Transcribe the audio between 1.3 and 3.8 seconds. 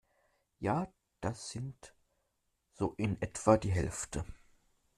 sind so in etwa die